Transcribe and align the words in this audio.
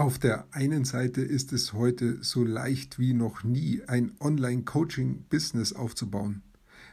Auf 0.00 0.18
der 0.18 0.46
einen 0.52 0.86
Seite 0.86 1.20
ist 1.20 1.52
es 1.52 1.74
heute 1.74 2.24
so 2.24 2.42
leicht 2.42 2.98
wie 2.98 3.12
noch 3.12 3.44
nie, 3.44 3.82
ein 3.86 4.12
Online-Coaching-Business 4.18 5.74
aufzubauen. 5.74 6.40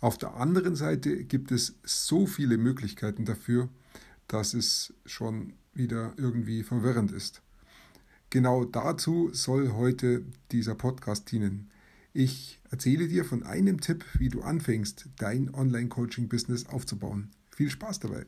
Auf 0.00 0.18
der 0.18 0.34
anderen 0.34 0.76
Seite 0.76 1.24
gibt 1.24 1.50
es 1.50 1.76
so 1.82 2.26
viele 2.26 2.58
Möglichkeiten 2.58 3.24
dafür, 3.24 3.70
dass 4.28 4.52
es 4.52 4.92
schon 5.06 5.54
wieder 5.72 6.12
irgendwie 6.18 6.62
verwirrend 6.62 7.10
ist. 7.10 7.40
Genau 8.28 8.66
dazu 8.66 9.30
soll 9.32 9.72
heute 9.72 10.22
dieser 10.52 10.74
Podcast 10.74 11.32
dienen. 11.32 11.70
Ich 12.12 12.60
erzähle 12.70 13.08
dir 13.08 13.24
von 13.24 13.44
einem 13.44 13.80
Tipp, 13.80 14.04
wie 14.18 14.28
du 14.28 14.42
anfängst, 14.42 15.08
dein 15.16 15.54
Online-Coaching-Business 15.54 16.66
aufzubauen. 16.66 17.30
Viel 17.50 17.70
Spaß 17.70 18.00
dabei! 18.00 18.26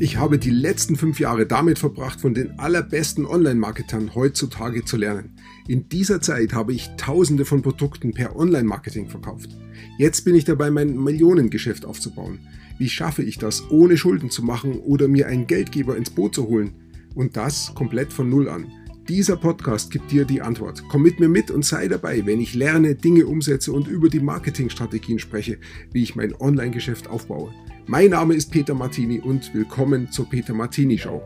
Ich 0.00 0.16
habe 0.16 0.38
die 0.38 0.50
letzten 0.50 0.94
fünf 0.94 1.18
Jahre 1.18 1.44
damit 1.44 1.80
verbracht, 1.80 2.20
von 2.20 2.32
den 2.32 2.60
allerbesten 2.60 3.26
Online-Marketern 3.26 4.14
heutzutage 4.14 4.84
zu 4.84 4.96
lernen. 4.96 5.34
In 5.66 5.88
dieser 5.88 6.20
Zeit 6.20 6.52
habe 6.52 6.72
ich 6.72 6.90
tausende 6.96 7.44
von 7.44 7.62
Produkten 7.62 8.14
per 8.14 8.36
Online-Marketing 8.36 9.08
verkauft. 9.08 9.50
Jetzt 9.98 10.24
bin 10.24 10.36
ich 10.36 10.44
dabei, 10.44 10.70
mein 10.70 10.96
Millionengeschäft 10.96 11.84
aufzubauen. 11.84 12.38
Wie 12.78 12.88
schaffe 12.88 13.24
ich 13.24 13.38
das, 13.38 13.68
ohne 13.70 13.96
Schulden 13.96 14.30
zu 14.30 14.44
machen 14.44 14.78
oder 14.78 15.08
mir 15.08 15.26
einen 15.26 15.48
Geldgeber 15.48 15.96
ins 15.96 16.10
Boot 16.10 16.32
zu 16.32 16.46
holen? 16.46 16.74
Und 17.16 17.36
das 17.36 17.74
komplett 17.74 18.12
von 18.12 18.30
Null 18.30 18.48
an. 18.48 18.70
Dieser 19.08 19.38
Podcast 19.38 19.90
gibt 19.90 20.10
dir 20.10 20.26
die 20.26 20.42
Antwort. 20.42 20.84
Komm 20.90 21.02
mit 21.02 21.18
mir 21.18 21.30
mit 21.30 21.50
und 21.50 21.64
sei 21.64 21.88
dabei, 21.88 22.26
wenn 22.26 22.42
ich 22.42 22.54
lerne, 22.54 22.94
Dinge 22.94 23.24
umsetze 23.24 23.72
und 23.72 23.88
über 23.88 24.10
die 24.10 24.20
Marketingstrategien 24.20 25.18
spreche, 25.18 25.58
wie 25.92 26.02
ich 26.02 26.14
mein 26.14 26.38
Online-Geschäft 26.38 27.08
aufbaue. 27.08 27.54
Mein 27.86 28.10
Name 28.10 28.34
ist 28.34 28.50
Peter 28.50 28.74
Martini 28.74 29.18
und 29.18 29.54
willkommen 29.54 30.12
zur 30.12 30.28
Peter 30.28 30.52
Martini 30.52 30.98
Show. 30.98 31.22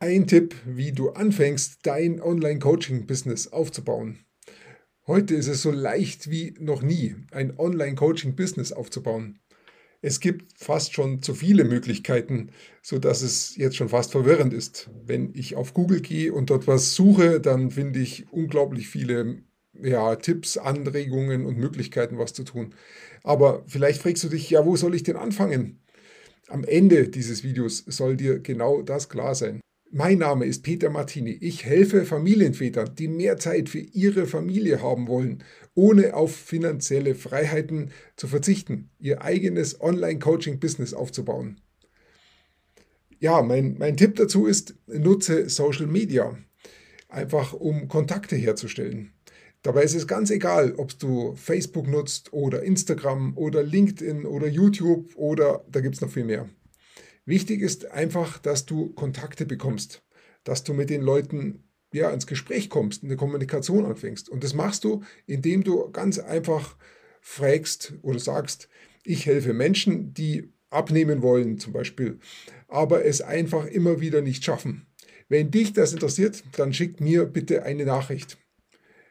Ein 0.00 0.26
Tipp, 0.26 0.56
wie 0.64 0.90
du 0.90 1.10
anfängst, 1.10 1.78
dein 1.84 2.20
Online-Coaching-Business 2.20 3.52
aufzubauen. 3.52 4.18
Heute 5.06 5.36
ist 5.36 5.46
es 5.46 5.62
so 5.62 5.70
leicht 5.70 6.28
wie 6.28 6.56
noch 6.58 6.82
nie, 6.82 7.14
ein 7.30 7.56
Online-Coaching-Business 7.56 8.72
aufzubauen. 8.72 9.38
Es 10.02 10.20
gibt 10.20 10.58
fast 10.58 10.92
schon 10.92 11.22
zu 11.22 11.34
viele 11.34 11.64
Möglichkeiten, 11.64 12.50
sodass 12.82 13.22
es 13.22 13.56
jetzt 13.56 13.76
schon 13.76 13.88
fast 13.88 14.12
verwirrend 14.12 14.52
ist. 14.52 14.90
Wenn 15.04 15.32
ich 15.34 15.56
auf 15.56 15.74
Google 15.74 16.00
gehe 16.00 16.32
und 16.32 16.50
dort 16.50 16.66
was 16.66 16.94
suche, 16.94 17.40
dann 17.40 17.70
finde 17.70 18.00
ich 18.00 18.30
unglaublich 18.32 18.88
viele 18.88 19.42
ja, 19.82 20.16
Tipps, 20.16 20.56
Anregungen 20.56 21.44
und 21.44 21.58
Möglichkeiten, 21.58 22.18
was 22.18 22.32
zu 22.32 22.44
tun. 22.44 22.74
Aber 23.22 23.64
vielleicht 23.66 24.00
fragst 24.02 24.24
du 24.24 24.28
dich, 24.28 24.48
ja, 24.50 24.64
wo 24.64 24.76
soll 24.76 24.94
ich 24.94 25.02
denn 25.02 25.16
anfangen? 25.16 25.80
Am 26.48 26.64
Ende 26.64 27.08
dieses 27.08 27.42
Videos 27.42 27.84
soll 27.86 28.16
dir 28.16 28.38
genau 28.40 28.82
das 28.82 29.08
klar 29.08 29.34
sein. 29.34 29.60
Mein 29.92 30.18
Name 30.18 30.46
ist 30.46 30.64
Peter 30.64 30.90
Martini. 30.90 31.30
Ich 31.30 31.64
helfe 31.64 32.04
Familienvätern, 32.04 32.96
die 32.96 33.06
mehr 33.06 33.36
Zeit 33.36 33.68
für 33.68 33.78
ihre 33.78 34.26
Familie 34.26 34.82
haben 34.82 35.06
wollen, 35.06 35.44
ohne 35.74 36.14
auf 36.14 36.34
finanzielle 36.34 37.14
Freiheiten 37.14 37.92
zu 38.16 38.26
verzichten, 38.26 38.90
ihr 38.98 39.22
eigenes 39.22 39.80
Online-Coaching-Business 39.80 40.92
aufzubauen. 40.92 41.60
Ja, 43.20 43.42
mein, 43.42 43.76
mein 43.78 43.96
Tipp 43.96 44.16
dazu 44.16 44.46
ist, 44.46 44.74
nutze 44.88 45.48
Social 45.48 45.86
Media, 45.86 46.36
einfach 47.08 47.52
um 47.52 47.86
Kontakte 47.86 48.34
herzustellen. 48.34 49.12
Dabei 49.62 49.84
ist 49.84 49.94
es 49.94 50.08
ganz 50.08 50.30
egal, 50.30 50.74
ob 50.76 50.98
du 50.98 51.36
Facebook 51.36 51.86
nutzt 51.86 52.32
oder 52.32 52.62
Instagram 52.64 53.36
oder 53.36 53.62
LinkedIn 53.62 54.26
oder 54.26 54.48
YouTube 54.48 55.14
oder 55.14 55.64
da 55.70 55.80
gibt 55.80 55.94
es 55.94 56.00
noch 56.00 56.10
viel 56.10 56.24
mehr. 56.24 56.48
Wichtig 57.26 57.60
ist 57.60 57.90
einfach, 57.90 58.38
dass 58.38 58.66
du 58.66 58.92
Kontakte 58.94 59.44
bekommst, 59.46 60.02
dass 60.44 60.64
du 60.64 60.72
mit 60.72 60.90
den 60.90 61.02
Leuten 61.02 61.64
ja, 61.92 62.10
ins 62.10 62.26
Gespräch 62.26 62.70
kommst, 62.70 63.02
eine 63.04 63.16
Kommunikation 63.16 63.84
anfängst. 63.84 64.28
Und 64.28 64.44
das 64.44 64.54
machst 64.54 64.84
du, 64.84 65.02
indem 65.26 65.64
du 65.64 65.90
ganz 65.90 66.18
einfach 66.18 66.76
fragst 67.20 67.94
oder 68.02 68.20
sagst, 68.20 68.68
ich 69.04 69.26
helfe 69.26 69.52
Menschen, 69.52 70.14
die 70.14 70.52
abnehmen 70.70 71.22
wollen 71.22 71.58
zum 71.58 71.72
Beispiel, 71.72 72.18
aber 72.68 73.04
es 73.04 73.20
einfach 73.20 73.66
immer 73.66 74.00
wieder 74.00 74.20
nicht 74.22 74.44
schaffen. 74.44 74.86
Wenn 75.28 75.50
dich 75.50 75.72
das 75.72 75.92
interessiert, 75.92 76.44
dann 76.56 76.72
schick 76.72 77.00
mir 77.00 77.24
bitte 77.24 77.64
eine 77.64 77.84
Nachricht. 77.84 78.38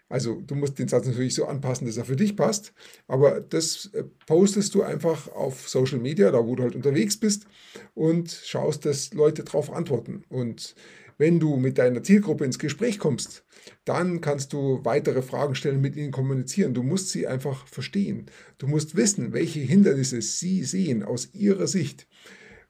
Also 0.08 0.42
du 0.42 0.56
musst 0.56 0.78
den 0.78 0.88
Satz 0.88 1.08
natürlich 1.08 1.34
so 1.34 1.46
anpassen, 1.46 1.88
dass 1.88 1.98
er 1.98 2.06
für 2.06 2.16
dich 2.16 2.36
passt, 2.36 2.74
aber 3.08 3.42
das 3.42 3.90
äh, 3.94 4.04
postest 4.28 4.76
du 4.76 4.84
einfach 4.84 5.30
auf 5.30 5.68
Social 5.68 6.00
Media, 6.00 6.32
da 6.32 6.46
wo 6.46 6.56
du 6.56 6.64
halt 6.64 6.76
unterwegs 6.76 7.18
bist 7.18 7.48
und 7.96 8.30
schaust, 8.32 8.86
dass 8.86 9.14
Leute 9.14 9.44
darauf 9.44 9.72
antworten. 9.74 10.24
Und 10.30 10.76
wenn 11.18 11.40
du 11.40 11.56
mit 11.56 11.78
deiner 11.78 12.04
Zielgruppe 12.04 12.46
ins 12.46 12.60
Gespräch 12.60 13.00
kommst, 13.00 13.46
dann 13.86 14.22
kannst 14.22 14.54
du 14.54 14.82
weitere 14.84 15.22
Fragen 15.22 15.56
stellen, 15.56 15.82
mit 15.82 15.96
ihnen 15.96 16.12
kommunizieren. 16.12 16.74
Du 16.74 16.84
musst 16.84 17.10
sie 17.10 17.26
einfach 17.26 17.66
verstehen. 17.68 18.26
Du 18.58 18.68
musst 18.68 18.96
wissen, 18.96 19.34
welche 19.34 19.62
Hindernisse 19.62 20.22
sie 20.22 20.64
sehen 20.64 21.04
aus 21.04 21.34
ihrer 21.34 21.68
Sicht 21.68 22.08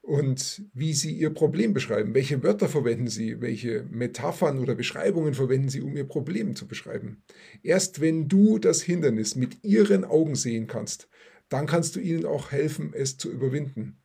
und 0.06 0.62
wie 0.72 0.94
Sie 0.94 1.12
Ihr 1.12 1.30
Problem 1.30 1.74
beschreiben. 1.74 2.14
Welche 2.14 2.44
Wörter 2.44 2.68
verwenden 2.68 3.08
Sie? 3.08 3.40
Welche 3.40 3.82
Metaphern 3.90 4.60
oder 4.60 4.76
Beschreibungen 4.76 5.34
verwenden 5.34 5.68
Sie, 5.68 5.80
um 5.80 5.96
Ihr 5.96 6.04
Problem 6.04 6.54
zu 6.54 6.68
beschreiben? 6.68 7.24
Erst 7.64 8.00
wenn 8.00 8.28
du 8.28 8.58
das 8.60 8.82
Hindernis 8.82 9.34
mit 9.34 9.64
Ihren 9.64 10.04
Augen 10.04 10.36
sehen 10.36 10.68
kannst, 10.68 11.08
dann 11.48 11.66
kannst 11.66 11.96
du 11.96 12.00
ihnen 12.00 12.24
auch 12.24 12.52
helfen, 12.52 12.92
es 12.94 13.18
zu 13.18 13.32
überwinden. 13.32 13.98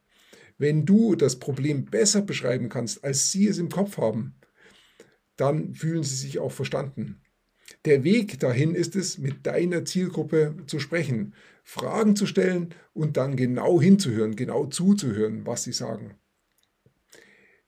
Wenn 0.58 0.88
du 0.88 1.16
das 1.16 1.38
Problem 1.38 1.86
besser 1.86 2.24
beschreiben 2.24 2.68
kannst, 2.68 3.04
als 3.04 3.32
Sie 3.32 3.48
es 3.48 3.60
im 3.60 3.70
Kopf 3.70 3.98
haben, 3.98 4.36
dann 5.36 5.76
fühlen 5.76 6.04
Sie 6.04 6.16
sich 6.16 6.40
auch 6.40 6.52
verstanden. 6.52 7.22
Der 7.86 8.04
Weg 8.04 8.40
dahin 8.40 8.76
ist 8.76 8.96
es, 8.96 9.18
mit 9.18 9.46
deiner 9.48 9.86
Zielgruppe 9.86 10.56
zu 10.68 10.80
sprechen, 10.80 11.34
Fragen 11.64 12.16
zu 12.16 12.28
stellen 12.28 12.76
und 12.94 13.18
dann 13.18 13.36
genau 13.36 13.82
hinzuhören, 13.82 14.36
genau 14.36 14.68
zuzuhören, 14.68 15.46
was 15.48 15.64
sie 15.64 15.74
sagen. 15.74 16.16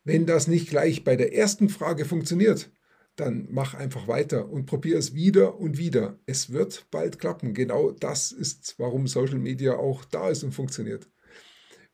Wenn 0.04 0.26
das 0.26 0.48
nicht 0.48 0.70
gleich 0.70 1.04
bei 1.04 1.16
der 1.16 1.34
ersten 1.34 1.70
Frage 1.70 2.06
funktioniert, 2.06 2.72
dann 3.16 3.48
mach 3.50 3.74
einfach 3.74 4.08
weiter 4.08 4.50
und 4.50 4.66
probier 4.66 4.98
es 4.98 5.14
wieder 5.14 5.60
und 5.60 5.78
wieder. 5.78 6.20
Es 6.26 6.52
wird 6.52 6.88
bald 6.92 7.20
klappen. 7.20 7.54
Genau 7.54 7.92
das 7.92 8.32
ist, 8.32 8.76
warum 8.78 9.08
Social 9.08 9.40
Media 9.40 9.76
auch 9.76 10.04
da 10.06 10.30
ist 10.30 10.44
und 10.44 10.52
funktioniert. 10.52 11.10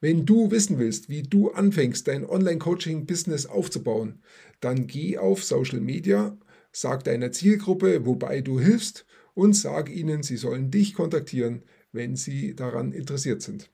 Wenn 0.01 0.25
du 0.25 0.49
wissen 0.49 0.79
willst, 0.79 1.09
wie 1.09 1.23
du 1.23 1.51
anfängst, 1.51 2.07
dein 2.07 2.25
Online-Coaching-Business 2.25 3.47
aufzubauen, 3.47 4.23
dann 4.61 4.87
geh 4.87 5.17
auf 5.17 5.43
Social 5.43 5.81
Media 5.81 6.37
Sag 6.71 7.03
deiner 7.03 7.31
Zielgruppe, 7.31 8.05
wobei 8.05 8.41
du 8.41 8.59
hilfst 8.59 9.05
und 9.33 9.53
sag 9.53 9.89
ihnen, 9.89 10.23
sie 10.23 10.37
sollen 10.37 10.71
dich 10.71 10.93
kontaktieren, 10.93 11.63
wenn 11.91 12.15
sie 12.15 12.55
daran 12.55 12.91
interessiert 12.91 13.41
sind. 13.41 13.71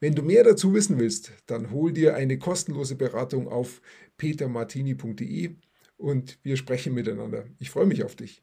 Wenn 0.00 0.14
du 0.14 0.22
mehr 0.22 0.44
dazu 0.44 0.74
wissen 0.74 0.98
willst, 0.98 1.32
dann 1.46 1.70
hol 1.70 1.92
dir 1.92 2.14
eine 2.14 2.38
kostenlose 2.38 2.96
Beratung 2.96 3.48
auf 3.48 3.80
petermartini.de 4.18 5.56
und 5.96 6.38
wir 6.42 6.56
sprechen 6.56 6.94
miteinander. 6.94 7.46
Ich 7.58 7.70
freue 7.70 7.86
mich 7.86 8.04
auf 8.04 8.16
dich. 8.16 8.42